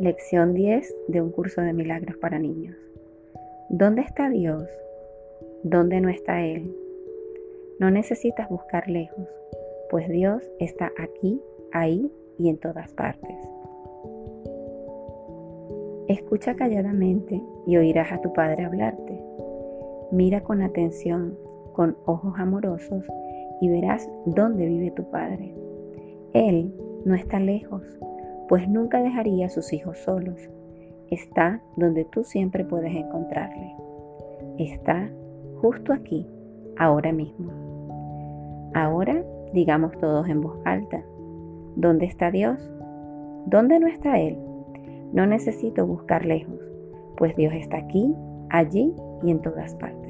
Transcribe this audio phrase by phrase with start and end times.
[0.00, 2.76] Lección 10 de un curso de milagros para niños.
[3.68, 4.62] ¿Dónde está Dios?
[5.64, 6.72] ¿Dónde no está Él?
[7.80, 9.26] No necesitas buscar lejos,
[9.90, 11.42] pues Dios está aquí,
[11.72, 13.36] ahí y en todas partes.
[16.06, 19.20] Escucha calladamente y oirás a tu Padre hablarte.
[20.12, 21.36] Mira con atención,
[21.72, 23.04] con ojos amorosos,
[23.60, 25.52] y verás dónde vive tu Padre.
[26.34, 26.72] Él
[27.04, 27.82] no está lejos,
[28.48, 30.48] pues nunca dejaría a sus hijos solos.
[31.10, 33.74] Está donde tú siempre puedes encontrarle.
[34.58, 35.10] Está
[35.60, 36.26] justo aquí,
[36.76, 37.52] ahora mismo.
[38.74, 41.02] Ahora digamos todos en voz alta,
[41.76, 42.58] ¿dónde está Dios?
[43.46, 44.38] ¿Dónde no está Él?
[45.12, 46.60] No necesito buscar lejos,
[47.16, 48.14] pues Dios está aquí,
[48.50, 50.07] allí y en todas partes.